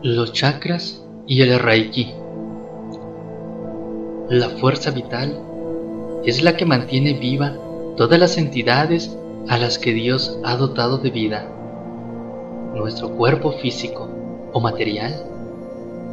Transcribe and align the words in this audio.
Los 0.00 0.32
chakras 0.32 1.02
y 1.26 1.42
el 1.42 1.58
Reiki. 1.58 2.14
La 4.28 4.48
fuerza 4.48 4.92
vital 4.92 5.36
es 6.24 6.40
la 6.40 6.56
que 6.56 6.64
mantiene 6.64 7.14
viva 7.14 7.56
todas 7.96 8.20
las 8.20 8.38
entidades 8.38 9.18
a 9.48 9.58
las 9.58 9.76
que 9.76 9.92
Dios 9.92 10.38
ha 10.44 10.54
dotado 10.54 10.98
de 10.98 11.10
vida. 11.10 11.48
Nuestro 12.76 13.10
cuerpo 13.16 13.50
físico 13.50 14.08
o 14.52 14.60
material 14.60 15.20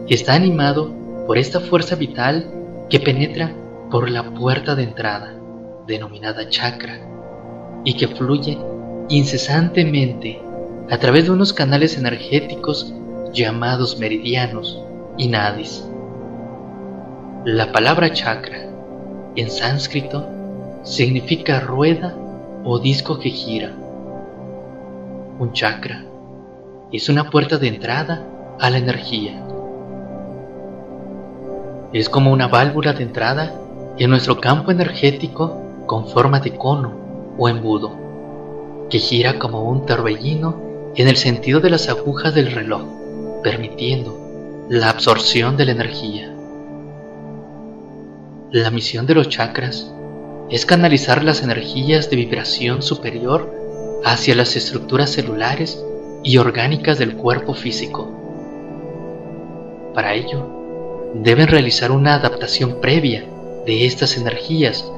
está 0.09 0.34
animado 0.34 0.91
por 1.27 1.38
esta 1.38 1.59
fuerza 1.59 1.95
vital 1.95 2.48
que 2.90 2.99
penetra 2.99 3.54
por 3.91 4.09
la 4.09 4.34
puerta 4.34 4.73
de 4.73 4.81
entrada, 4.81 5.36
denominada 5.86 6.49
chakra, 6.49 7.02
y 7.84 7.94
que 7.94 8.08
fluye 8.08 8.58
incesantemente 9.09 10.41
a 10.90 10.98
través 10.98 11.26
de 11.26 11.31
unos 11.31 11.54
canales 11.54 11.99
energéticos 11.99 12.91
llamados 13.35 13.99
meridianos 13.99 14.81
y 15.17 15.27
nadis. 15.27 15.84
La 17.43 17.71
palabra 17.73 18.12
chakra 18.12 18.70
en 19.35 19.52
sánscrito 19.52 20.26
significa 20.84 21.59
rueda 21.59 22.16
o 22.63 22.79
disco 22.79 23.20
que 23.20 23.29
gira. 23.29 23.73
Un 25.38 25.52
chakra 25.52 26.05
es 26.93 27.09
una 27.09 27.29
puerta 27.29 27.57
de 27.57 27.67
entrada 27.67 28.26
a 28.57 28.70
la 28.70 28.77
energía. 28.77 29.43
Es 31.91 32.09
como 32.09 32.31
una 32.31 32.48
válvula 32.48 32.93
de 32.93 33.04
entrada 33.04 33.54
en 33.98 34.09
nuestro 34.09 34.40
campo 34.40 34.71
energético 34.71 35.62
con 35.85 36.07
forma 36.07 36.40
de 36.40 36.55
cono 36.55 36.93
o 37.38 37.49
embudo, 37.49 37.91
que 38.90 38.99
gira 38.99 39.38
como 39.40 39.63
un 39.63 39.85
torbellino 39.85 40.55
en 40.95 41.10
el 41.10 41.17
sentido 41.17 41.60
de 41.60 41.70
las 41.70 41.90
agujas 41.90 42.34
del 42.34 42.51
reloj 42.51 43.04
permitiendo 43.46 44.65
la 44.71 44.90
absorción 44.90 45.55
de 45.55 45.65
la 45.65 45.74
energía. 45.74 46.34
La 48.51 48.71
misión 48.71 49.05
de 49.05 49.13
los 49.13 49.29
chakras 49.29 49.93
es 50.49 50.65
canalizar 50.65 51.24
las 51.24 51.43
energías 51.43 52.10
de 52.10 52.16
vibración 52.16 52.82
superior 52.82 54.01
hacia 54.04 54.34
las 54.34 54.55
estructuras 54.55 55.12
celulares 55.12 55.79
y 56.23 56.38
orgánicas 56.38 56.98
del 56.98 57.18
cuerpo 57.18 57.54
físico. 57.54 58.10
Para 59.93 60.16
ello, 60.16 61.12
deben 61.13 61.46
realizar 61.46 61.91
una 61.91 62.16
adaptación 62.16 62.82
previa 62.82 63.26
de 63.68 63.85
estas 63.85 64.18
energías, 64.18 64.91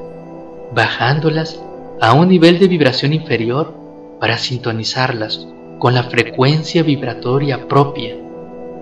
bajándolas 0.72 1.60
a 2.00 2.14
un 2.14 2.28
nivel 2.28 2.58
de 2.58 2.68
vibración 2.68 3.12
inferior 3.12 3.74
para 4.18 4.38
sintonizarlas 4.38 5.46
con 5.78 5.92
la 5.92 6.04
frecuencia 6.04 6.82
vibratoria 6.82 7.68
propia 7.68 8.16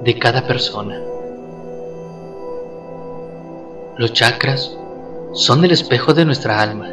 de 0.02 0.18
cada 0.18 0.46
persona. 0.46 1.00
Los 3.96 4.12
chakras 4.12 4.76
son 5.32 5.64
el 5.64 5.70
espejo 5.70 6.14
de 6.14 6.24
nuestra 6.24 6.60
alma. 6.60 6.90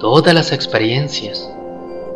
Todas 0.00 0.34
las 0.34 0.52
experiencias, 0.52 1.50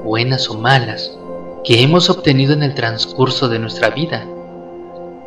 buenas 0.02 0.48
o 0.50 0.54
malas, 0.54 1.16
que 1.64 1.82
hemos 1.82 2.08
obtenido 2.10 2.52
en 2.52 2.62
el 2.62 2.74
transcurso 2.74 3.48
de 3.48 3.58
nuestra 3.58 3.90
vida, 3.90 4.26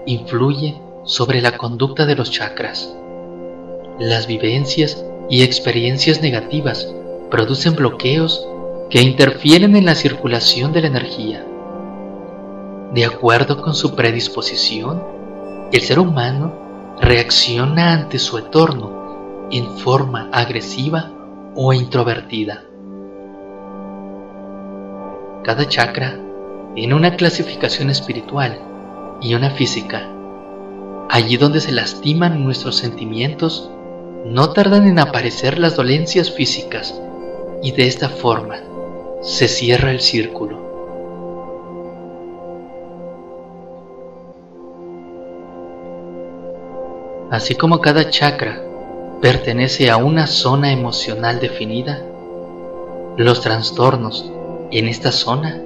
influyen 0.05 0.81
sobre 1.03 1.41
la 1.41 1.57
conducta 1.57 2.05
de 2.05 2.15
los 2.15 2.31
chakras. 2.31 2.93
Las 3.99 4.27
vivencias 4.27 5.03
y 5.29 5.43
experiencias 5.43 6.21
negativas 6.21 6.93
producen 7.29 7.75
bloqueos 7.75 8.47
que 8.89 9.01
interfieren 9.01 9.75
en 9.75 9.85
la 9.85 9.95
circulación 9.95 10.73
de 10.73 10.81
la 10.81 10.87
energía. 10.87 11.45
De 12.93 13.05
acuerdo 13.05 13.61
con 13.61 13.75
su 13.75 13.95
predisposición, 13.95 15.03
el 15.71 15.81
ser 15.81 15.99
humano 15.99 16.97
reacciona 16.99 17.93
ante 17.93 18.17
su 18.17 18.39
entorno 18.39 19.47
en 19.51 19.77
forma 19.77 20.27
agresiva 20.31 21.11
o 21.55 21.71
introvertida. 21.71 22.63
Cada 25.43 25.67
chakra 25.67 26.19
tiene 26.73 26.95
una 26.95 27.15
clasificación 27.15 27.91
espiritual 27.91 28.59
y 29.21 29.35
una 29.35 29.51
física. 29.51 30.07
Allí 31.11 31.37
donde 31.37 31.61
se 31.61 31.71
lastiman 31.71 32.43
nuestros 32.43 32.77
sentimientos, 32.77 33.69
no 34.25 34.51
tardan 34.51 34.87
en 34.87 34.97
aparecer 34.97 35.59
las 35.59 35.75
dolencias 35.75 36.31
físicas 36.31 36.99
y 37.61 37.71
de 37.71 37.87
esta 37.87 38.09
forma 38.09 38.57
se 39.21 39.47
cierra 39.47 39.91
el 39.91 39.99
círculo. 39.99 40.68
Así 47.31 47.53
como 47.53 47.79
cada 47.79 48.09
chakra 48.09 48.59
pertenece 49.21 49.91
a 49.91 49.97
una 49.97 50.25
zona 50.25 50.71
emocional 50.71 51.39
definida, 51.39 52.01
los 53.17 53.41
trastornos 53.41 54.31
en 54.71 54.87
esta 54.87 55.11
zona 55.11 55.61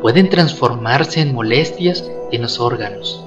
pueden 0.00 0.28
transformarse 0.28 1.20
en 1.20 1.34
molestias 1.34 2.08
en 2.30 2.42
los 2.42 2.60
órganos, 2.60 3.24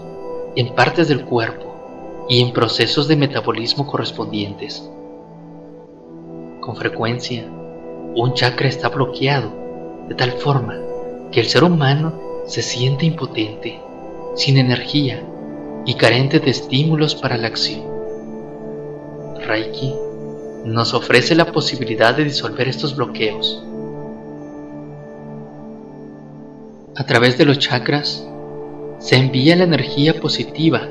en 0.55 0.73
partes 0.75 1.09
del 1.09 1.25
cuerpo 1.25 2.25
y 2.29 2.41
en 2.41 2.53
procesos 2.53 3.09
de 3.09 3.17
metabolismo 3.17 3.85
correspondientes. 3.85 4.89
Con 6.61 6.77
frecuencia, 6.77 7.45
un 8.15 8.33
chakra 8.33 8.69
está 8.69 8.87
bloqueado 8.87 9.51
de 10.07 10.15
tal 10.15 10.31
forma 10.31 10.77
que 11.33 11.41
el 11.41 11.47
ser 11.47 11.65
humano 11.65 12.13
se 12.45 12.61
siente 12.61 13.05
impotente, 13.05 13.81
sin 14.35 14.57
energía 14.57 15.21
y 15.85 15.95
carente 15.95 16.39
de 16.39 16.51
estímulos 16.51 17.15
para 17.15 17.37
la 17.37 17.47
acción. 17.47 17.83
Reiki 19.45 19.93
nos 20.65 20.93
ofrece 20.93 21.35
la 21.35 21.51
posibilidad 21.51 22.15
de 22.15 22.23
disolver 22.23 22.69
estos 22.69 22.95
bloqueos. 22.95 23.63
A 26.95 27.05
través 27.05 27.37
de 27.37 27.45
los 27.45 27.59
chakras 27.59 28.25
se 28.99 29.17
envía 29.17 29.55
la 29.55 29.65
energía 29.65 30.19
positiva 30.21 30.87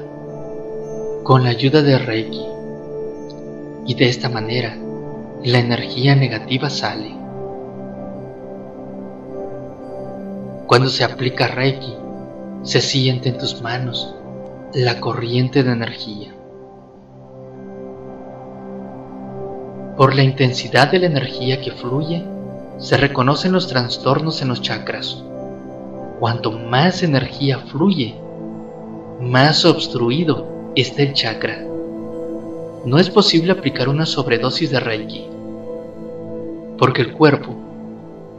con 1.23 1.45
la 1.45 1.51
ayuda 1.51 1.81
de 1.81 1.99
Reiki 1.99 2.45
y 3.87 3.95
de 3.95 4.09
esta 4.09 4.29
manera 4.29 4.77
la 5.43 5.59
energía 5.59 6.15
negativa 6.15 6.69
sale. 6.69 7.15
Cuando 10.67 10.89
se 10.89 11.05
aplica 11.05 11.49
Reiki, 11.49 11.95
se 12.63 12.81
siente 12.81 13.31
en 13.31 13.39
tus 13.39 13.61
manos 13.63 14.15
la 14.75 15.01
corriente 15.01 15.63
de 15.63 15.73
energía. 15.73 16.35
Por 19.99 20.15
la 20.15 20.23
intensidad 20.23 20.91
de 20.91 20.99
la 20.99 21.07
energía 21.07 21.61
que 21.61 21.73
fluye, 21.73 22.25
se 22.79 22.97
reconocen 22.97 23.53
los 23.53 23.69
trastornos 23.69 24.41
en 24.41 24.49
los 24.49 24.63
chakras. 24.63 25.23
Cuanto 26.19 26.53
más 26.53 27.03
energía 27.03 27.59
fluye, 27.59 28.15
más 29.21 29.67
obstruido 29.67 30.49
está 30.75 31.03
el 31.03 31.13
chakra. 31.13 31.67
No 32.87 32.99
es 32.99 33.11
posible 33.11 33.53
aplicar 33.53 33.91
una 33.91 34.07
sobredosis 34.07 34.71
de 34.71 34.81
Reiki, 34.81 35.27
porque 36.79 37.03
el 37.03 37.13
cuerpo 37.13 37.55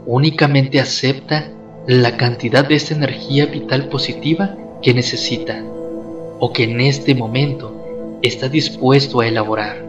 únicamente 0.04 0.80
acepta 0.80 1.48
la 1.86 2.16
cantidad 2.16 2.66
de 2.66 2.74
esta 2.74 2.92
energía 2.92 3.46
vital 3.46 3.88
positiva 3.88 4.56
que 4.82 4.92
necesita 4.92 5.62
o 6.46 6.52
que 6.52 6.64
en 6.64 6.78
este 6.78 7.14
momento 7.14 8.18
está 8.20 8.50
dispuesto 8.50 9.20
a 9.20 9.26
elaborar. 9.26 9.82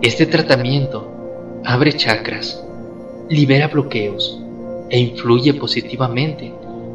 Este 0.00 0.24
tratamiento 0.24 1.60
abre 1.62 1.92
chakras, 1.92 2.64
libera 3.28 3.68
bloqueos 3.68 4.40
e 4.88 4.98
influye 4.98 5.52
positivamente 5.52 6.50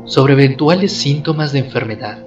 sobre 0.05 0.33
eventuales 0.33 0.93
síntomas 0.93 1.51
de 1.51 1.59
enfermedad. 1.59 2.25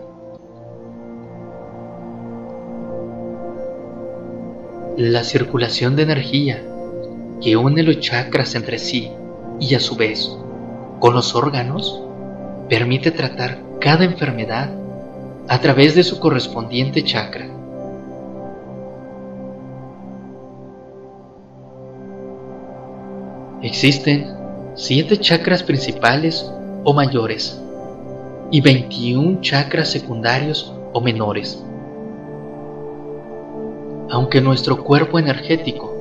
La 4.96 5.25
circulación 5.25 5.96
de 5.96 6.05
energía 6.05 6.62
que 7.43 7.56
une 7.56 7.82
los 7.82 7.99
chakras 7.99 8.55
entre 8.55 8.79
sí 8.79 9.11
y 9.58 9.75
a 9.75 9.81
su 9.81 9.96
vez 9.96 10.31
con 11.00 11.14
los 11.14 11.35
órganos 11.35 12.00
permite 12.69 13.11
tratar 13.11 13.58
cada 13.81 14.05
enfermedad 14.05 14.83
a 15.49 15.61
través 15.61 15.94
de 15.94 16.02
su 16.02 16.19
correspondiente 16.19 17.05
chakra. 17.05 17.49
Existen 23.62 24.35
siete 24.75 25.19
chakras 25.19 25.62
principales 25.62 26.50
o 26.85 26.93
mayores 26.93 27.61
y 28.50 28.61
21 28.61 29.41
chakras 29.41 29.91
secundarios 29.91 30.73
o 30.93 31.00
menores. 31.00 31.62
Aunque 34.11 34.41
nuestro 34.41 34.85
cuerpo 34.85 35.19
energético 35.19 35.93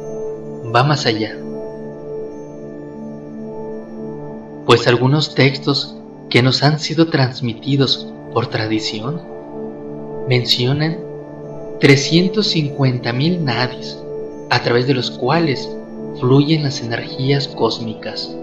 va 0.76 0.84
más 0.84 1.06
allá, 1.06 1.38
pues 4.66 4.88
algunos 4.88 5.36
textos 5.36 5.96
que 6.30 6.42
nos 6.42 6.64
han 6.64 6.80
sido 6.80 7.08
transmitidos 7.08 8.08
por 8.34 8.48
tradición, 8.48 9.33
mencionan 10.28 11.00
350.000 11.80 13.40
nadis 13.40 13.98
a 14.50 14.62
través 14.62 14.88
de 14.88 14.94
los 14.94 15.12
cuales 15.12 15.70
fluyen 16.20 16.64
las 16.64 16.82
energías 16.82 17.48
cósmicas. 17.48 18.36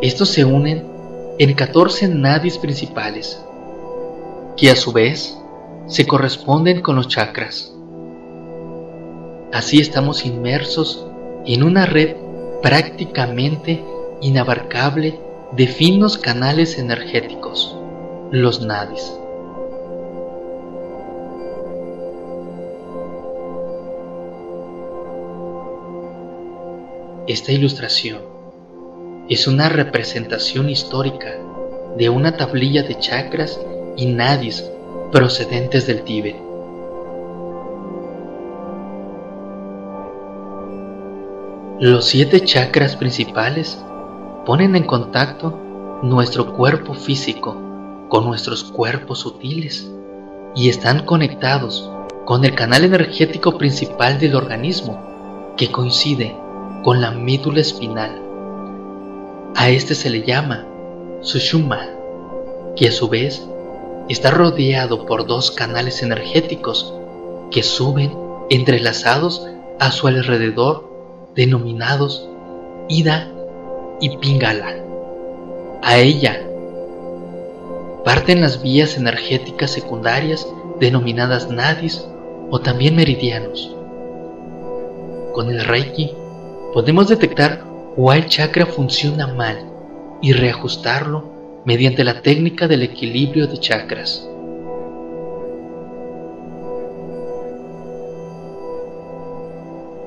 Estos 0.00 0.30
se 0.30 0.44
unen 0.44 0.84
en 1.38 1.54
14 1.54 2.08
nadis 2.08 2.58
principales, 2.58 3.40
que 4.56 4.70
a 4.70 4.76
su 4.76 4.92
vez 4.92 5.38
se 5.86 6.06
corresponden 6.06 6.80
con 6.80 6.96
los 6.96 7.08
chakras. 7.08 7.72
Así 9.52 9.80
estamos 9.80 10.24
inmersos 10.24 11.06
en 11.46 11.62
una 11.62 11.86
red 11.86 12.16
prácticamente 12.62 13.84
inabarcable 14.20 15.18
de 15.52 15.66
finos 15.66 16.16
canales 16.16 16.78
energéticos, 16.78 17.76
los 18.30 18.62
nadis. 18.62 19.12
Esta 27.28 27.52
ilustración 27.52 28.20
es 29.28 29.46
una 29.46 29.68
representación 29.68 30.68
histórica 30.68 31.30
de 31.96 32.08
una 32.08 32.36
tablilla 32.36 32.82
de 32.82 32.98
chakras 32.98 33.60
y 33.96 34.06
nadis 34.06 34.68
procedentes 35.12 35.86
del 35.86 36.02
Tíbet. 36.02 36.34
Los 41.78 42.06
siete 42.06 42.40
chakras 42.40 42.96
principales 42.96 43.80
ponen 44.44 44.74
en 44.74 44.82
contacto 44.82 45.56
nuestro 46.02 46.52
cuerpo 46.54 46.92
físico 46.92 47.56
con 48.08 48.24
nuestros 48.24 48.64
cuerpos 48.64 49.20
sutiles 49.20 49.88
y 50.56 50.68
están 50.68 51.06
conectados 51.06 51.88
con 52.24 52.44
el 52.44 52.56
canal 52.56 52.82
energético 52.82 53.58
principal 53.58 54.18
del 54.18 54.34
organismo 54.34 55.54
que 55.56 55.70
coincide 55.70 56.41
con 56.82 57.00
la 57.00 57.12
médula 57.12 57.60
espinal. 57.60 58.20
A 59.54 59.70
este 59.70 59.94
se 59.94 60.10
le 60.10 60.22
llama 60.22 60.66
Sushumna, 61.20 61.88
que 62.76 62.88
a 62.88 62.92
su 62.92 63.08
vez 63.08 63.46
está 64.08 64.30
rodeado 64.30 65.06
por 65.06 65.26
dos 65.26 65.50
canales 65.50 66.02
energéticos 66.02 66.92
que 67.50 67.62
suben 67.62 68.12
entrelazados 68.50 69.46
a 69.78 69.92
su 69.92 70.08
alrededor 70.08 70.90
denominados 71.34 72.28
Ida 72.88 73.30
y 74.00 74.16
Pingala. 74.16 74.76
A 75.82 75.98
ella 75.98 76.42
parten 78.04 78.40
las 78.40 78.60
vías 78.60 78.96
energéticas 78.96 79.70
secundarias 79.70 80.46
denominadas 80.80 81.48
nadis 81.48 82.04
o 82.50 82.60
también 82.60 82.96
meridianos. 82.96 83.76
Con 85.32 85.50
el 85.50 85.64
Reiki 85.64 86.12
podemos 86.72 87.08
detectar 87.08 87.62
cuál 87.96 88.26
chakra 88.28 88.64
funciona 88.64 89.26
mal 89.26 89.58
y 90.22 90.32
reajustarlo 90.32 91.62
mediante 91.66 92.02
la 92.02 92.22
técnica 92.22 92.66
del 92.66 92.82
equilibrio 92.82 93.46
de 93.46 93.58
chakras. 93.58 94.26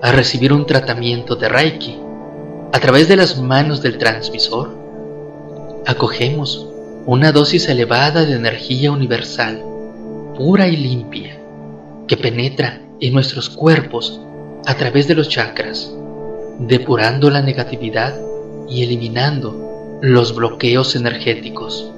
A 0.02 0.12
recibir 0.12 0.54
un 0.54 0.66
tratamiento 0.66 1.36
de 1.36 1.50
Reiki 1.50 2.00
a 2.74 2.80
través 2.80 3.08
de 3.08 3.16
las 3.16 3.40
manos 3.40 3.82
del 3.82 3.98
transmisor, 3.98 4.76
acogemos 5.86 6.68
una 7.06 7.32
dosis 7.32 7.70
elevada 7.70 8.26
de 8.26 8.34
energía 8.34 8.92
universal, 8.92 9.64
pura 10.36 10.68
y 10.68 10.76
limpia, 10.76 11.38
que 12.08 12.18
penetra 12.18 12.82
en 13.00 13.14
nuestros 13.14 13.50
cuerpos 13.50 14.20
a 14.66 14.76
través 14.76 15.08
de 15.08 15.16
los 15.16 15.30
chakras 15.30 15.96
depurando 16.60 17.30
la 17.30 17.42
negatividad 17.42 18.16
y 18.70 18.84
eliminando 18.84 20.00
los 20.02 20.36
bloqueos 20.36 20.96
energéticos. 20.96 21.92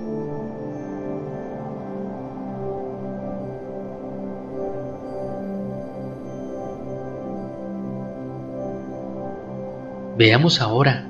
Veamos 10.18 10.62
ahora 10.62 11.08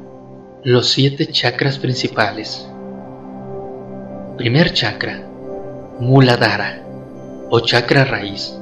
los 0.64 0.90
siete 0.90 1.28
chakras 1.28 1.80
principales. 1.80 2.68
Primer 4.38 4.74
chakra, 4.74 5.26
Muladhara 6.00 6.84
o 7.50 7.62
chakra 7.62 8.04
raíz. 8.04 8.54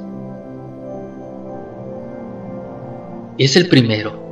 Es 3.38 3.56
el 3.56 3.68
primero 3.68 4.25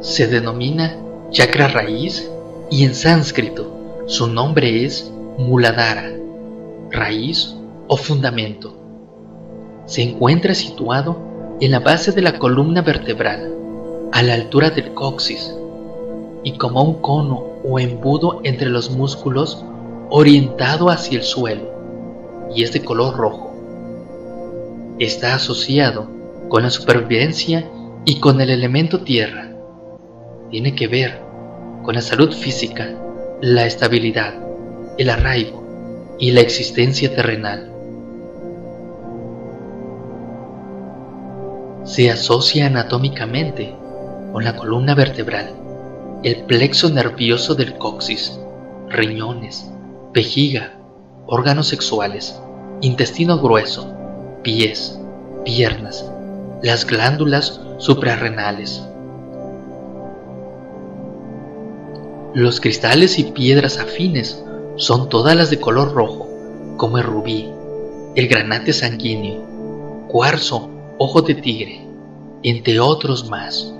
se 0.00 0.26
denomina 0.26 0.96
chakra 1.30 1.68
raíz 1.68 2.30
y 2.70 2.84
en 2.84 2.94
sánscrito 2.94 4.04
su 4.06 4.26
nombre 4.26 4.84
es 4.84 5.10
Muladhara, 5.38 6.12
raíz 6.90 7.54
o 7.88 7.96
fundamento. 7.96 8.74
Se 9.86 10.02
encuentra 10.02 10.54
situado 10.54 11.18
en 11.60 11.70
la 11.70 11.80
base 11.80 12.12
de 12.12 12.22
la 12.22 12.38
columna 12.38 12.82
vertebral, 12.82 13.52
a 14.12 14.22
la 14.22 14.34
altura 14.34 14.70
del 14.70 14.94
coxis, 14.94 15.54
y 16.42 16.52
como 16.52 16.82
un 16.82 17.00
cono 17.00 17.42
o 17.64 17.78
embudo 17.78 18.40
entre 18.44 18.70
los 18.70 18.90
músculos 18.90 19.64
orientado 20.10 20.90
hacia 20.90 21.18
el 21.18 21.24
suelo, 21.24 21.70
y 22.54 22.62
es 22.62 22.72
de 22.72 22.84
color 22.84 23.16
rojo. 23.16 23.52
Está 24.98 25.34
asociado 25.34 26.08
con 26.48 26.62
la 26.62 26.70
supervivencia 26.70 27.68
y 28.04 28.20
con 28.20 28.40
el 28.40 28.50
elemento 28.50 29.00
tierra 29.00 29.55
tiene 30.50 30.74
que 30.74 30.86
ver 30.86 31.20
con 31.82 31.94
la 31.94 32.02
salud 32.02 32.32
física, 32.32 32.88
la 33.40 33.66
estabilidad, 33.66 34.34
el 34.98 35.10
arraigo 35.10 36.16
y 36.18 36.30
la 36.32 36.40
existencia 36.40 37.14
terrenal. 37.14 37.70
Se 41.84 42.10
asocia 42.10 42.66
anatómicamente 42.66 43.74
con 44.32 44.44
la 44.44 44.56
columna 44.56 44.94
vertebral, 44.94 45.54
el 46.22 46.44
plexo 46.44 46.90
nervioso 46.90 47.54
del 47.54 47.78
coxis, 47.78 48.38
riñones, 48.88 49.70
vejiga, 50.12 50.72
órganos 51.26 51.68
sexuales, 51.68 52.40
intestino 52.80 53.38
grueso, 53.38 53.94
pies, 54.42 54.98
piernas, 55.44 56.10
las 56.62 56.86
glándulas 56.86 57.60
suprarrenales, 57.78 58.85
Los 62.36 62.60
cristales 62.60 63.18
y 63.18 63.24
piedras 63.32 63.78
afines 63.78 64.44
son 64.76 65.08
todas 65.08 65.34
las 65.34 65.48
de 65.48 65.58
color 65.58 65.94
rojo, 65.94 66.28
como 66.76 66.98
el 66.98 67.04
rubí, 67.04 67.50
el 68.14 68.28
granate 68.28 68.74
sanguíneo, 68.74 70.06
cuarzo, 70.06 70.68
ojo 70.98 71.22
de 71.22 71.34
tigre, 71.36 71.80
entre 72.42 72.78
otros 72.78 73.30
más. 73.30 73.72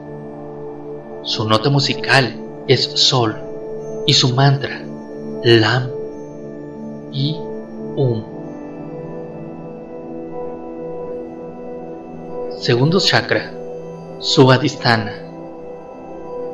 Su 1.23 1.47
nota 1.47 1.69
musical 1.69 2.35
es 2.67 2.85
Sol 2.85 3.37
y 4.07 4.15
su 4.15 4.35
mantra 4.35 4.81
Lam 5.45 5.91
y 7.13 7.37
Um. 7.95 8.25
Segundo 12.59 13.01
chakra, 13.01 13.53
Suadhisthana, 14.19 15.13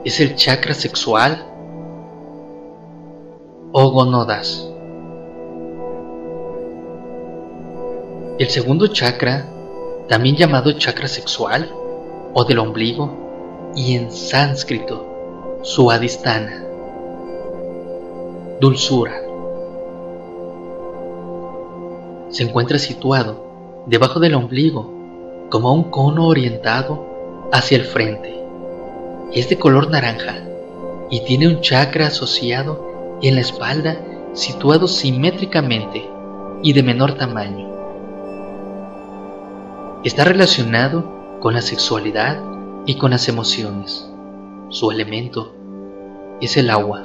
es 0.05 0.19
el 0.19 0.35
chakra 0.35 0.75
sexual 0.75 1.47
o 3.73 3.91
gonodas. 3.91 4.69
El 8.39 8.51
segundo 8.51 8.89
chakra, 8.89 9.47
también 10.09 10.37
llamado 10.37 10.73
chakra 10.73 11.09
sexual 11.09 11.71
o 12.35 12.45
del 12.45 12.59
ombligo, 12.59 13.73
y 13.75 13.97
en 13.97 14.13
sánscrito, 14.13 15.61
suadistana, 15.63 16.65
dulzura. 18.61 19.15
Se 22.29 22.43
encuentra 22.43 22.79
situado 22.79 23.85
debajo 23.87 24.21
del 24.21 24.35
ombligo 24.35 24.91
como 25.51 25.73
un 25.73 25.85
cono 25.85 26.27
orientado 26.27 27.49
hacia 27.53 27.79
el 27.79 27.85
frente. 27.85 28.39
Es 29.33 29.49
de 29.49 29.59
color 29.59 29.91
naranja 29.91 30.35
y 31.11 31.21
tiene 31.25 31.49
un 31.49 31.61
chakra 31.63 32.09
asociado 32.09 32.92
en 33.23 33.37
la 33.37 33.41
espalda 33.41 33.97
situado 34.35 34.89
simétricamente 34.89 36.09
y 36.63 36.73
de 36.73 36.83
menor 36.83 37.15
tamaño. 37.15 37.71
Está 40.05 40.25
relacionado 40.25 41.39
con 41.41 41.55
la 41.55 41.63
sexualidad 41.63 42.43
y 42.87 42.97
con 42.97 43.13
las 43.13 43.29
emociones. 43.29 44.09
Su 44.69 44.91
elemento 44.91 45.55
es 46.41 46.57
el 46.57 46.71
agua. 46.71 47.05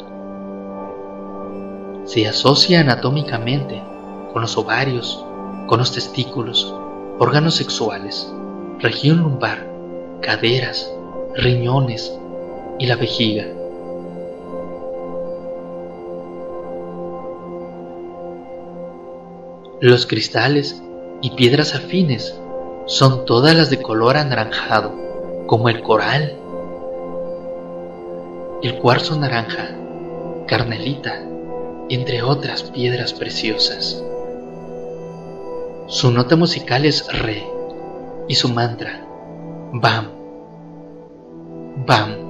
se 2.05 2.25
asocia 2.25 2.79
anatómicamente 2.79 3.83
con 4.31 4.41
los 4.41 4.57
ovarios, 4.57 5.23
con 5.67 5.79
los 5.79 5.91
testículos, 5.91 6.73
órganos 7.19 7.55
sexuales, 7.55 8.33
región 8.79 9.17
lumbar, 9.17 9.67
caderas, 10.21 10.89
riñones 11.35 12.17
y 12.79 12.85
la 12.85 12.95
vejiga. 12.95 13.56
Los 19.79 20.07
cristales 20.07 20.81
y 21.21 21.31
piedras 21.31 21.75
afines 21.75 22.35
son 22.87 23.25
todas 23.25 23.55
las 23.55 23.69
de 23.69 23.79
color 23.79 24.17
anaranjado, 24.17 24.91
como 25.45 25.69
el 25.69 25.83
coral, 25.83 26.35
el 28.63 28.79
cuarzo 28.79 29.19
naranja, 29.19 29.69
carnelita, 30.47 31.21
entre 31.89 32.23
otras 32.23 32.63
piedras 32.63 33.13
preciosas. 33.13 34.03
Su 35.85 36.11
nota 36.11 36.35
musical 36.35 36.83
es 36.83 37.05
re 37.15 37.45
y 38.27 38.33
su 38.33 38.49
mantra, 38.49 39.05
bam, 39.73 40.09
bam. 41.85 42.26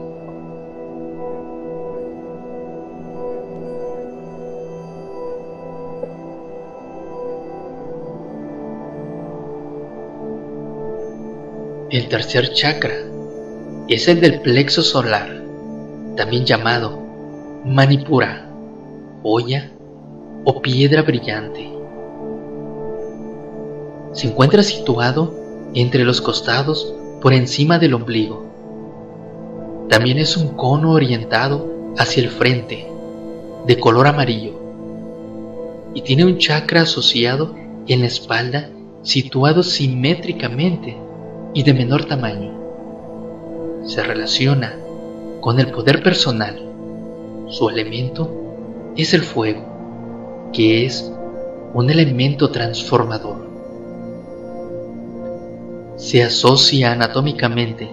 El 11.89 12.09
tercer 12.09 12.53
chakra 12.53 12.95
es 13.87 14.07
el 14.07 14.19
del 14.19 14.41
plexo 14.41 14.81
solar, 14.81 15.41
también 16.17 16.45
llamado 16.45 16.99
Manipura, 17.63 18.49
olla 19.23 19.71
o 20.43 20.61
piedra 20.61 21.01
brillante 21.03 21.77
se 24.17 24.25
encuentra 24.25 24.63
situado 24.63 25.31
entre 25.75 26.03
los 26.03 26.21
costados 26.21 26.91
por 27.21 27.33
encima 27.33 27.77
del 27.77 27.93
ombligo. 27.93 28.45
También 29.89 30.17
es 30.17 30.35
un 30.35 30.55
cono 30.55 30.93
orientado 30.93 31.93
hacia 31.99 32.23
el 32.23 32.29
frente, 32.29 32.87
de 33.67 33.79
color 33.79 34.07
amarillo, 34.07 34.53
y 35.93 36.01
tiene 36.01 36.25
un 36.25 36.39
chakra 36.39 36.81
asociado 36.81 37.53
en 37.87 37.99
la 38.01 38.07
espalda 38.07 38.71
situado 39.03 39.61
simétricamente 39.61 40.97
y 41.57 41.63
de 41.63 41.73
menor 41.73 42.05
tamaño. 42.05 42.51
Se 43.85 44.03
relaciona 44.03 44.77
con 45.41 45.59
el 45.59 45.71
poder 45.71 46.03
personal. 46.03 46.61
Su 47.49 47.69
elemento 47.69 48.93
es 48.95 49.13
el 49.13 49.21
fuego, 49.21 50.49
que 50.53 50.85
es 50.85 51.11
un 51.73 51.89
elemento 51.89 52.51
transformador 52.51 53.47
se 55.97 56.23
asocia 56.23 56.91
anatómicamente 56.91 57.89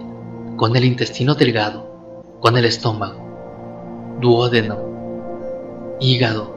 con 0.56 0.76
el 0.76 0.84
intestino 0.84 1.34
delgado, 1.34 2.20
con 2.38 2.58
el 2.58 2.66
estómago, 2.66 4.18
duodeno, 4.20 5.96
hígado, 6.00 6.54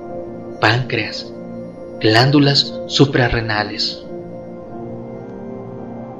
páncreas, 0.60 1.32
glándulas 2.02 2.74
suprarrenales. 2.88 4.04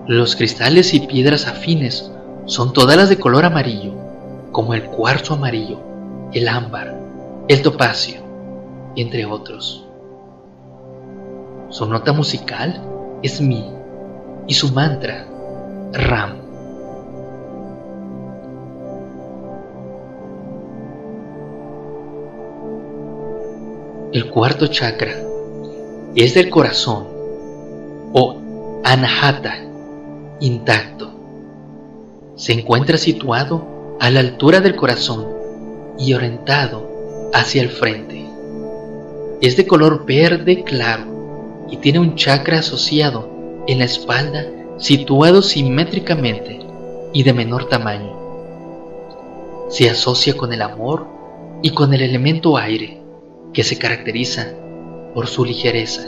Los 0.08 0.38
cristales 0.38 0.94
y 0.94 1.02
piedras 1.02 1.48
afines 1.48 2.10
son 2.46 2.72
todas 2.72 2.96
las 2.96 3.10
de 3.10 3.20
color 3.20 3.44
amarillo, 3.44 3.92
como 4.54 4.74
el 4.74 4.86
cuarzo 4.86 5.34
amarillo, 5.34 5.82
el 6.32 6.48
ámbar, 6.48 6.98
el 7.50 7.62
topacio, 7.62 8.22
entre 8.96 9.26
otros. 9.26 9.86
Su 11.68 11.88
nota 11.88 12.14
musical 12.14 12.82
es 13.22 13.42
mi 13.42 13.70
y 14.48 14.54
su 14.54 14.72
mantra, 14.72 15.28
Ram. 15.92 16.38
El 24.14 24.30
cuarto 24.30 24.68
chakra 24.68 25.18
es 26.16 26.34
del 26.34 26.50
corazón 26.50 27.08
o 28.14 28.38
Anahata 28.86 29.67
intacto. 30.40 31.12
Se 32.36 32.54
encuentra 32.54 32.98
situado 32.98 33.98
a 34.00 34.10
la 34.10 34.20
altura 34.20 34.62
del 34.62 34.76
corazón 34.76 35.28
y 35.98 36.14
orientado 36.14 37.30
hacia 37.34 37.62
el 37.62 37.70
frente. 37.70 38.26
Es 39.42 39.58
de 39.58 39.66
color 39.66 40.06
verde 40.06 40.64
claro 40.64 41.66
y 41.70 41.78
tiene 41.78 42.00
un 42.00 42.16
chakra 42.16 42.60
asociado 42.60 43.30
en 43.68 43.80
la 43.80 43.86
espalda 43.86 44.46
situado 44.78 45.42
simétricamente 45.42 46.60
y 47.14 47.24
de 47.24 47.34
menor 47.34 47.68
tamaño. 47.68 48.16
Se 49.70 49.90
asocia 49.90 50.38
con 50.38 50.54
el 50.54 50.62
amor 50.62 51.08
y 51.62 51.72
con 51.72 51.94
el 51.94 52.02
elemento 52.02 52.58
aire, 52.58 53.02
que 53.54 53.64
se 53.64 53.78
caracteriza 53.78 54.54
por 55.14 55.28
su 55.28 55.44
ligereza. 55.44 56.08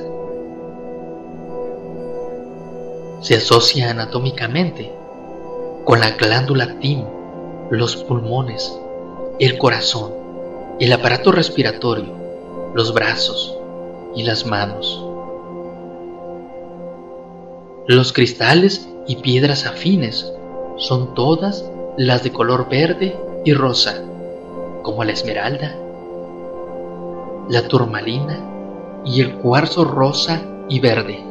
Se 3.22 3.36
asocia 3.36 3.90
anatómicamente 3.90 4.94
con 5.84 6.00
la 6.00 6.12
glándula 6.12 6.80
timo, 6.80 7.68
los 7.70 7.98
pulmones, 7.98 8.80
el 9.40 9.58
corazón, 9.58 10.14
el 10.80 10.94
aparato 10.94 11.34
respiratorio, 11.34 12.14
los 12.74 12.94
brazos 12.94 13.58
y 14.16 14.24
las 14.24 14.46
manos. 14.46 15.06
Los 17.88 18.14
cristales 18.14 18.88
y 19.06 19.18
piedras 19.18 19.66
afines 19.66 20.32
son 20.78 21.14
todas 21.14 21.70
las 21.98 22.24
de 22.24 22.32
color 22.32 22.70
verde 22.70 23.20
y 23.44 23.54
rosa, 23.54 24.02
como 24.82 25.04
la 25.04 25.12
esmeralda, 25.12 25.76
la 27.50 27.68
turmalina 27.68 28.40
y 29.04 29.20
el 29.20 29.36
cuarzo 29.36 29.84
rosa 29.84 30.42
y 30.70 30.80
verde, 30.80 31.22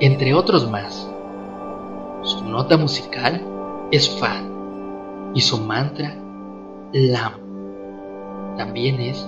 entre 0.00 0.32
otros 0.32 0.70
más. 0.70 1.06
Su 2.22 2.44
nota 2.44 2.76
musical 2.76 3.40
es 3.90 4.08
Fa 4.18 4.42
y 5.34 5.40
su 5.40 5.58
mantra 5.58 6.14
Lam. 6.92 7.32
También 8.56 9.00
es 9.00 9.24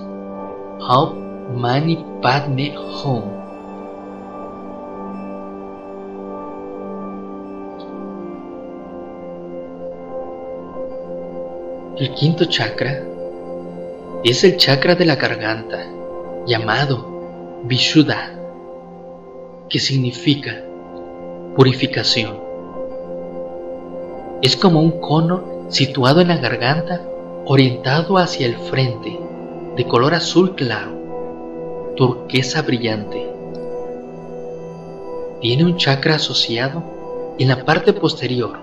Om 0.79 1.57
Mani 1.57 2.03
Padme 2.21 2.75
Hum. 2.77 3.41
El 11.97 12.13
quinto 12.15 12.45
chakra 12.45 13.03
es 14.23 14.43
el 14.43 14.57
chakra 14.57 14.95
de 14.95 15.05
la 15.05 15.15
garganta, 15.17 15.85
llamado 16.47 17.61
Vishuddha, 17.63 18.31
que 19.69 19.77
significa 19.77 20.63
purificación. 21.55 22.40
Es 24.41 24.55
como 24.55 24.81
un 24.81 24.99
cono 24.99 25.67
situado 25.69 26.19
en 26.19 26.29
la 26.29 26.37
garganta, 26.37 27.01
orientado 27.45 28.17
hacia 28.17 28.47
el 28.47 28.55
frente, 28.55 29.19
de 29.75 29.85
color 29.85 30.15
azul 30.15 30.55
claro, 30.55 31.93
turquesa 31.95 32.63
brillante. 32.63 33.29
Tiene 35.41 35.63
un 35.63 35.77
chakra 35.77 36.15
asociado 36.15 36.83
en 37.37 37.49
la 37.49 37.65
parte 37.65 37.93
posterior, 37.93 38.57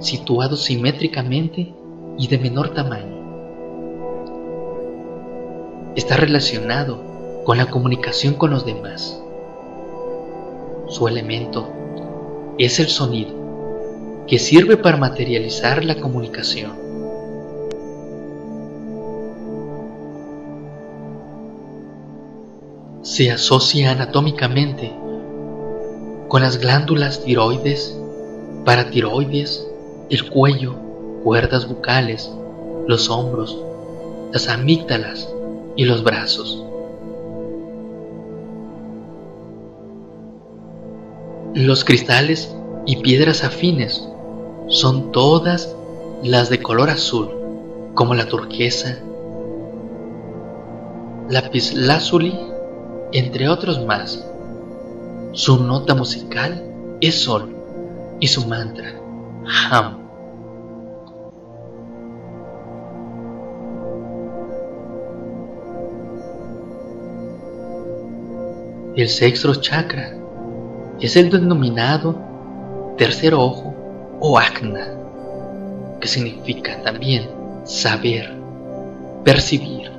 situado 0.00 0.54
simétricamente 0.54 1.72
y 2.18 2.28
de 2.28 2.38
menor 2.38 2.74
tamaño. 2.74 3.16
Está 5.96 6.18
relacionado 6.18 7.42
con 7.44 7.56
la 7.56 7.70
comunicación 7.70 8.34
con 8.34 8.50
los 8.50 8.66
demás. 8.66 9.18
Su 10.88 11.08
elemento 11.08 11.68
es 12.58 12.78
el 12.80 12.88
sonido, 12.88 13.41
que 14.26 14.38
sirve 14.38 14.76
para 14.76 14.96
materializar 14.96 15.84
la 15.84 15.96
comunicación. 15.96 16.72
Se 23.02 23.30
asocia 23.30 23.90
anatómicamente 23.90 24.92
con 26.28 26.40
las 26.40 26.58
glándulas 26.58 27.22
tiroides, 27.24 27.98
paratiroides, 28.64 29.66
el 30.08 30.30
cuello, 30.30 30.74
cuerdas 31.24 31.68
bucales, 31.68 32.30
los 32.86 33.10
hombros, 33.10 33.58
las 34.32 34.48
amígdalas 34.48 35.28
y 35.76 35.84
los 35.84 36.02
brazos. 36.02 36.64
Los 41.54 41.84
cristales 41.84 42.54
y 42.86 42.96
piedras 42.96 43.44
afines 43.44 44.08
son 44.68 45.12
todas 45.12 45.74
las 46.22 46.48
de 46.50 46.62
color 46.62 46.90
azul, 46.90 47.28
como 47.94 48.14
la 48.14 48.26
turquesa, 48.26 48.98
lapislázuli 51.28 52.38
entre 53.12 53.48
otros 53.48 53.84
más. 53.84 54.24
Su 55.32 55.62
nota 55.62 55.94
musical 55.94 56.62
es 57.00 57.22
Sol 57.22 57.54
y 58.20 58.28
su 58.28 58.46
mantra, 58.46 58.94
Ham. 59.70 60.02
El 68.94 69.08
sexto 69.08 69.54
chakra 69.54 70.14
es 71.00 71.16
el 71.16 71.30
denominado 71.30 72.14
tercer 72.98 73.34
ojo 73.34 73.71
o 74.24 74.38
Agna, 74.38 74.86
que 76.00 76.06
significa 76.06 76.80
también 76.84 77.28
saber, 77.64 78.32
percibir. 79.24 79.90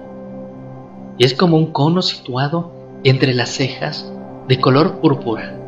Y 1.18 1.26
es 1.26 1.34
como 1.34 1.58
un 1.58 1.74
cono 1.74 2.02
situado 2.02 2.72
entre 3.04 3.34
las 3.34 3.50
cejas 3.50 4.10
de 4.48 4.62
color 4.62 5.02
púrpura. 5.02 5.60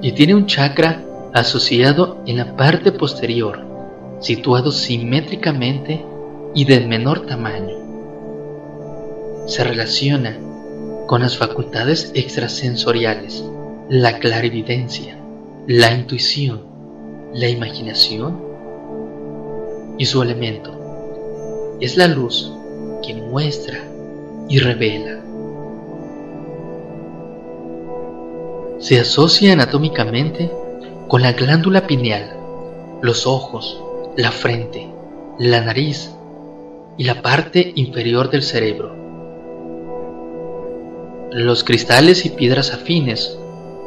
Y 0.00 0.12
tiene 0.12 0.34
un 0.34 0.46
chakra 0.46 1.02
asociado 1.34 2.22
en 2.24 2.38
la 2.38 2.56
parte 2.56 2.92
posterior, 2.92 3.60
situado 4.20 4.72
simétricamente 4.72 6.02
y 6.54 6.64
de 6.64 6.80
menor 6.80 7.26
tamaño. 7.26 7.76
Se 9.46 9.64
relaciona 9.64 10.38
con 11.06 11.20
las 11.20 11.36
facultades 11.36 12.10
extrasensoriales, 12.14 13.44
la 13.90 14.18
clarividencia, 14.18 15.18
la 15.66 15.92
intuición, 15.92 16.60
la 17.32 17.48
imaginación 17.48 18.38
y 19.96 20.04
su 20.04 20.20
elemento 20.20 21.78
es 21.80 21.96
la 21.96 22.06
luz 22.06 22.52
que 23.02 23.14
muestra 23.14 23.78
y 24.48 24.58
revela. 24.58 25.22
Se 28.78 29.00
asocia 29.00 29.54
anatómicamente 29.54 30.50
con 31.08 31.22
la 31.22 31.32
glándula 31.32 31.86
pineal, 31.86 32.36
los 33.00 33.26
ojos, 33.26 33.82
la 34.18 34.32
frente, 34.32 34.88
la 35.38 35.62
nariz 35.62 36.10
y 36.98 37.04
la 37.04 37.22
parte 37.22 37.72
inferior 37.74 38.30
del 38.30 38.42
cerebro. 38.42 38.94
Los 41.30 41.64
cristales 41.64 42.26
y 42.26 42.28
piedras 42.28 42.74
afines 42.74 43.38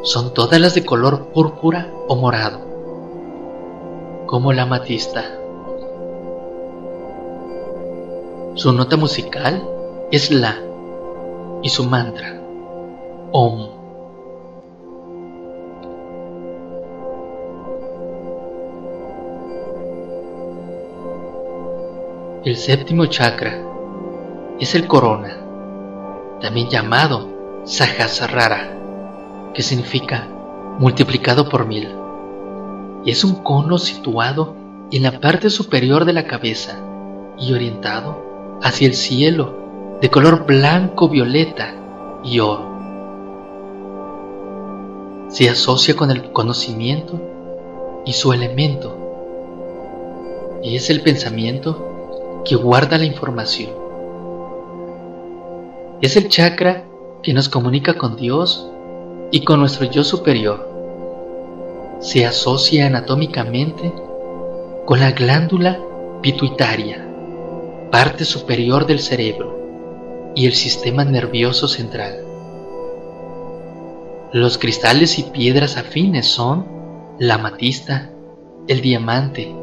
son 0.04 0.34
todas 0.34 0.60
las 0.60 0.76
de 0.76 0.86
color 0.86 1.28
púrpura 1.34 1.92
o 2.08 2.16
morado, 2.16 2.60
como 4.26 4.54
la 4.54 4.64
amatista. 4.64 5.24
Su 8.56 8.74
nota 8.74 8.98
musical 8.98 9.64
es 10.12 10.32
La 10.32 10.58
y 11.62 11.70
su 11.70 11.84
mantra, 11.84 12.42
Om. 13.32 13.78
El 22.46 22.56
séptimo 22.56 23.06
chakra 23.08 23.60
es 24.60 24.74
el 24.74 24.88
corona, 24.88 25.38
también 26.40 26.70
llamado 26.70 27.28
Sahasrara, 27.66 28.77
que 29.58 29.64
significa 29.64 30.30
multiplicado 30.78 31.50
por 31.50 31.66
mil, 31.66 31.90
y 33.04 33.10
es 33.10 33.24
un 33.24 33.42
cono 33.42 33.80
situado 33.80 34.56
en 34.92 35.02
la 35.02 35.20
parte 35.20 35.50
superior 35.50 36.06
de 36.06 36.14
la 36.14 36.28
cabeza 36.28 36.80
y 37.40 37.54
orientado 37.54 38.60
hacia 38.62 38.88
el 38.88 38.94
cielo 38.94 39.98
de 40.00 40.12
color 40.12 40.46
blanco, 40.46 41.10
violeta 41.10 41.74
y 42.24 42.40
oro. 42.40 42.70
Se 45.30 45.50
asocia 45.50 45.96
con 45.96 46.12
el 46.12 46.32
conocimiento 46.32 47.20
y 48.06 48.14
su 48.14 48.34
elemento, 48.34 48.96
y 50.62 50.76
es 50.76 50.92
el 50.92 51.02
pensamiento 51.02 52.44
que 52.46 52.56
guarda 52.56 53.00
la 53.00 53.06
información. 53.06 53.72
Es 56.00 56.16
el 56.16 56.30
chakra 56.30 56.86
que 57.24 57.34
nos 57.34 57.50
comunica 57.50 57.96
con 57.96 58.18
Dios 58.18 58.72
y 59.32 59.42
con 59.42 59.60
nuestro 59.60 59.86
yo 59.86 60.04
superior. 60.04 60.68
Se 62.00 62.26
asocia 62.26 62.88
anatómicamente 62.88 63.92
con 64.86 65.00
la 65.00 65.12
glándula 65.12 65.80
pituitaria, 66.22 67.06
parte 67.92 68.26
superior 68.26 68.86
del 68.86 69.00
cerebro 69.00 70.32
y 70.36 70.46
el 70.46 70.54
sistema 70.54 71.04
nervioso 71.04 71.68
central. 71.68 72.24
Los 74.32 74.58
cristales 74.58 75.20
y 75.20 75.24
piedras 75.24 75.78
afines 75.78 76.28
son 76.28 76.66
la 77.20 77.36
amatista, 77.36 78.12
el 78.68 78.82
diamante 78.82 79.54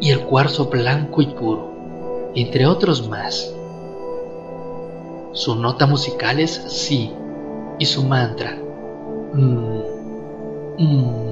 y 0.00 0.10
el 0.10 0.20
cuarzo 0.20 0.66
blanco 0.66 1.22
y 1.22 1.26
puro, 1.26 2.30
entre 2.34 2.66
otros 2.66 3.08
más. 3.08 3.52
Su 5.32 5.56
nota 5.56 5.86
musical 5.86 6.38
es 6.38 6.52
Si 6.68 7.12
y 7.78 7.86
su 7.86 8.04
mantra. 8.04 8.56
Mm, 9.34 9.80
mm. 10.78 11.26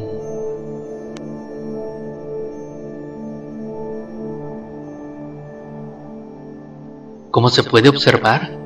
Como 7.30 7.48
se 7.48 7.64
puede 7.64 7.88
observar, 7.88 8.57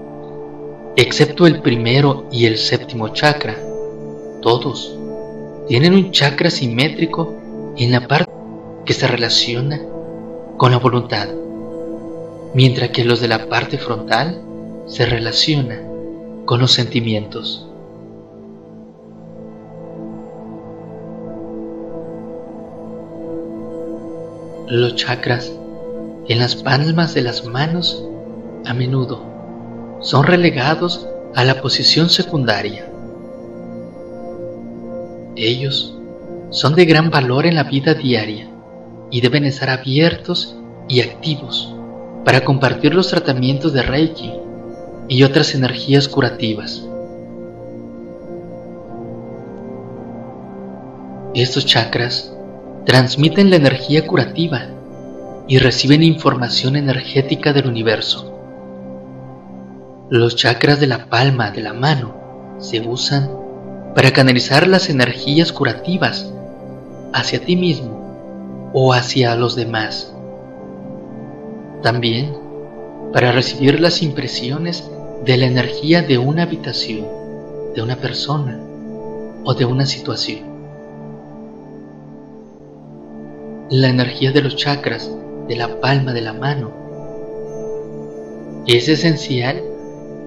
excepto 0.96 1.46
el 1.46 1.62
primero 1.62 2.26
y 2.30 2.46
el 2.46 2.58
séptimo 2.58 3.08
chakra, 3.08 3.56
todos 4.42 4.98
tienen 5.68 5.94
un 5.94 6.10
chakra 6.12 6.50
simétrico 6.50 7.34
en 7.76 7.92
la 7.92 8.06
parte 8.06 8.32
que 8.84 8.94
se 8.94 9.06
relaciona 9.06 9.80
con 10.56 10.72
la 10.72 10.78
voluntad, 10.78 11.28
mientras 12.54 12.90
que 12.90 13.04
los 13.04 13.20
de 13.20 13.28
la 13.28 13.48
parte 13.48 13.78
frontal 13.78 14.40
se 14.86 15.06
relaciona 15.06 15.80
con 16.46 16.60
los 16.60 16.72
sentimientos. 16.72 17.67
Los 24.70 24.96
chakras 24.96 25.50
en 26.28 26.38
las 26.38 26.54
palmas 26.57 27.14
de 27.14 27.22
las 27.22 27.46
manos 27.46 28.04
a 28.66 28.74
menudo 28.74 29.98
son 30.00 30.24
relegados 30.24 31.09
a 31.35 31.42
la 31.46 31.62
posición 31.62 32.11
secundaria. 32.11 32.87
Ellos 35.37 35.96
son 36.50 36.74
de 36.74 36.85
gran 36.85 37.09
valor 37.09 37.46
en 37.46 37.54
la 37.54 37.62
vida 37.62 37.94
diaria 37.94 38.50
y 39.11 39.22
deben 39.22 39.46
estar 39.46 39.70
abiertos 39.70 40.54
y 40.87 41.00
activos 41.00 41.74
para 42.26 42.44
compartir 42.44 42.94
los 42.94 43.09
tratamientos 43.09 43.72
de 43.72 43.81
Reiki 43.81 44.35
y 45.09 45.22
otras 45.22 45.54
energías 45.54 46.09
curativas. 46.09 46.87
Estos 51.33 51.64
chakras 51.64 52.35
transmiten 52.85 53.50
la 53.50 53.57
energía 53.57 53.67
curativa 54.07 54.66
y 55.48 55.59
reciben 55.59 56.03
información 56.03 56.77
energética 56.77 57.53
del 57.53 57.66
universo. 57.66 58.35
Los 60.11 60.37
chakras 60.37 60.79
de 60.79 60.87
la 60.87 61.07
palma 61.07 61.51
de 61.51 61.62
la 61.62 61.72
mano 61.72 62.57
se 62.59 62.81
usan 62.81 63.31
para 63.94 64.12
canalizar 64.12 64.66
las 64.66 64.90
energías 64.90 65.53
curativas 65.53 66.31
hacia 67.14 67.40
ti 67.40 67.57
mismo 67.57 68.70
o 68.74 68.92
hacia 68.92 69.35
los 69.37 69.57
demás. 69.57 70.14
También 71.83 72.37
para 73.12 73.33
recibir 73.33 73.81
las 73.81 74.03
impresiones 74.03 74.90
de 75.24 75.37
la 75.38 75.46
energía 75.46 76.03
de 76.03 76.18
una 76.18 76.42
habitación, 76.42 77.07
de 77.74 77.83
una 77.83 77.96
persona 77.96 78.61
o 79.44 79.55
de 79.55 79.64
una 79.64 79.87
situación. 79.87 80.47
La 83.70 83.90
energía 83.90 84.33
de 84.33 84.40
los 84.40 84.57
chakras 84.57 85.14
de 85.46 85.54
la 85.54 85.78
palma 85.83 86.14
de 86.14 86.22
la 86.22 86.33
mano 86.33 86.72
es 88.66 88.88
esencial 88.88 89.62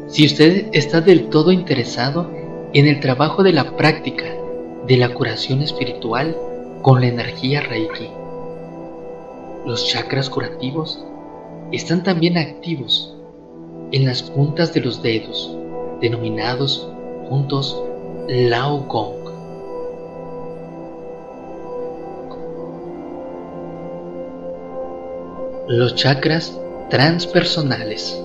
si 0.06 0.28
usted 0.28 0.68
está 0.74 1.02
del 1.02 1.28
todo 1.30 1.52
interesado 1.52 2.30
en 2.74 2.86
el 2.86 3.00
trabajo 3.00 3.42
de 3.42 3.54
la 3.54 3.76
práctica 3.76 4.26
de 4.86 4.96
la 4.96 5.12
curación 5.16 5.64
espiritual 5.64 6.38
con 6.84 7.02
la 7.02 7.08
energía 7.08 7.62
Reiki. 7.62 8.10
Los 9.66 9.88
chakras 9.88 10.30
curativos 10.30 11.04
están 11.72 12.04
también 12.04 12.38
activos 12.38 13.18
en 13.92 14.06
las 14.06 14.22
puntas 14.22 14.72
de 14.72 14.82
los 14.82 15.02
dedos, 15.02 15.58
denominados 16.00 16.88
juntos 17.28 17.82
Lao 18.28 18.82
Gong. 18.82 19.21
Los 25.74 25.96
chakras 25.96 26.60
transpersonales. 26.90 28.22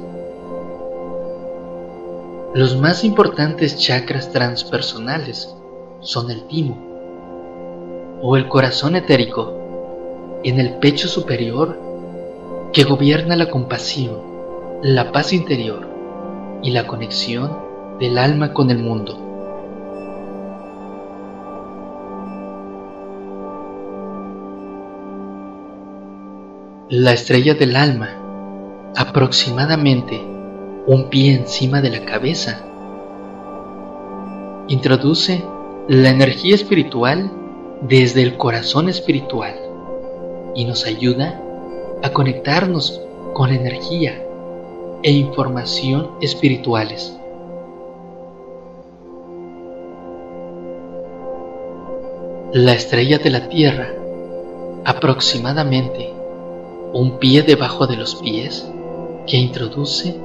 Los 2.54 2.76
más 2.76 3.04
importantes 3.04 3.78
chakras 3.78 4.32
transpersonales 4.32 5.54
son 6.00 6.32
el 6.32 6.48
timo 6.48 6.76
o 8.20 8.37
el 8.37 8.48
corazón 8.48 8.96
etérico 8.96 10.40
en 10.42 10.59
el 10.59 10.78
pecho 10.78 11.06
superior 11.06 11.78
que 12.72 12.82
gobierna 12.82 13.37
la 13.37 13.48
compasión, 13.48 14.20
la 14.82 15.12
paz 15.12 15.32
interior 15.32 15.88
y 16.64 16.72
la 16.72 16.88
conexión 16.88 17.56
del 18.00 18.18
alma 18.18 18.52
con 18.54 18.72
el 18.72 18.78
mundo. 18.78 19.25
La 26.88 27.12
estrella 27.12 27.55
del 27.55 27.75
alma, 27.75 28.11
aproximadamente 28.94 30.25
un 30.87 31.09
pie 31.11 31.35
encima 31.35 31.81
de 31.81 31.90
la 31.90 32.05
cabeza, 32.05 32.64
introduce 34.68 35.42
la 35.88 36.11
energía 36.11 36.55
espiritual 36.55 37.29
desde 37.81 38.22
el 38.22 38.37
corazón 38.37 38.88
espiritual 38.88 39.57
y 40.55 40.64
nos 40.64 40.87
ayuda 40.87 41.42
a 42.05 42.11
conectarnos 42.11 43.03
con 43.35 43.51
energía 43.51 44.25
e 45.03 45.11
información 45.11 46.12
espirituales. 46.20 47.18
La 52.53 52.75
estrella 52.75 53.18
de 53.18 53.31
la 53.31 53.49
Tierra, 53.49 53.88
aproximadamente 54.85 56.15
un 56.92 57.18
pie 57.18 57.42
debajo 57.42 57.87
de 57.87 57.96
los 57.96 58.16
pies, 58.16 58.66
que 59.27 59.37
introduce 59.37 60.16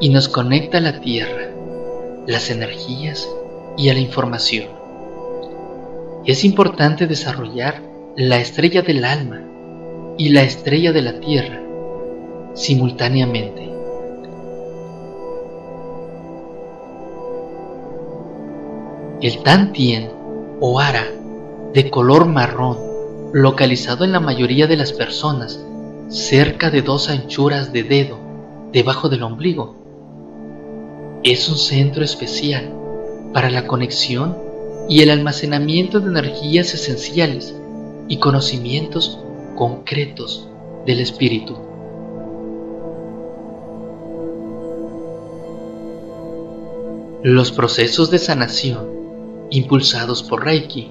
y 0.00 0.10
nos 0.10 0.28
conecta 0.28 0.78
a 0.78 0.80
la 0.82 1.00
Tierra, 1.00 1.50
las 2.26 2.50
energías 2.50 3.28
y 3.76 3.88
a 3.88 3.94
la 3.94 4.00
información. 4.00 4.68
Es 6.24 6.44
importante 6.44 7.06
desarrollar 7.06 7.82
la 8.16 8.38
estrella 8.38 8.82
del 8.82 9.04
alma 9.04 9.42
y 10.18 10.30
la 10.30 10.42
estrella 10.42 10.92
de 10.92 11.02
la 11.02 11.20
Tierra 11.20 11.62
simultáneamente. 12.54 13.68
El 19.20 19.42
Tantien 19.42 20.10
o 20.60 20.78
Ara 20.78 21.06
de 21.72 21.90
color 21.90 22.26
marrón, 22.26 22.78
localizado 23.32 24.04
en 24.04 24.12
la 24.12 24.20
mayoría 24.20 24.66
de 24.66 24.76
las 24.76 24.92
personas 24.92 25.64
cerca 26.08 26.70
de 26.70 26.80
dos 26.80 27.10
anchuras 27.10 27.70
de 27.72 27.82
dedo 27.82 28.18
debajo 28.72 29.10
del 29.10 29.22
ombligo, 29.22 29.76
es 31.22 31.48
un 31.50 31.58
centro 31.58 32.02
especial 32.02 32.72
para 33.34 33.50
la 33.50 33.66
conexión 33.66 34.36
y 34.88 35.02
el 35.02 35.10
almacenamiento 35.10 36.00
de 36.00 36.08
energías 36.08 36.72
esenciales 36.72 37.54
y 38.08 38.16
conocimientos 38.16 39.18
concretos 39.54 40.48
del 40.86 41.00
espíritu. 41.00 41.58
Los 47.22 47.52
procesos 47.52 48.10
de 48.10 48.18
sanación 48.18 48.88
impulsados 49.50 50.22
por 50.22 50.44
Reiki 50.44 50.90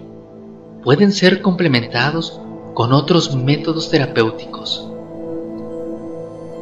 pueden 0.83 1.11
ser 1.11 1.41
complementados 1.41 2.39
con 2.75 2.93
otros 2.93 3.35
métodos 3.35 3.89
terapéuticos. 3.89 4.91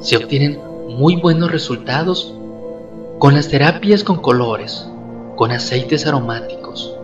Se 0.05 0.17
obtienen 0.17 0.59
muy 0.87 1.15
buenos 1.15 1.51
resultados 1.51 2.31
con 3.17 3.33
las 3.33 3.49
terapias 3.49 4.03
con 4.03 4.21
colores, 4.21 4.87
con 5.35 5.49
aceites 5.51 6.05
aromáticos, 6.05 6.95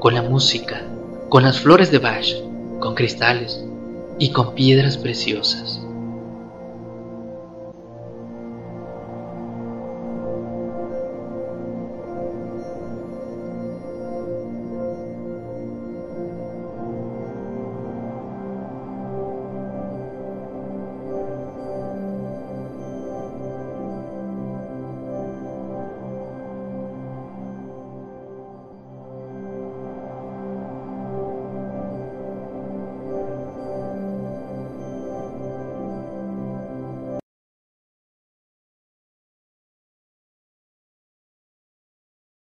con 0.00 0.14
la 0.14 0.22
música, 0.22 0.80
con 1.28 1.42
las 1.42 1.60
flores 1.60 1.90
de 1.90 1.98
Bach, 1.98 2.24
con 2.80 2.94
cristales 2.94 3.62
y 4.18 4.30
con 4.30 4.54
piedras 4.54 4.96
preciosas. 4.96 5.85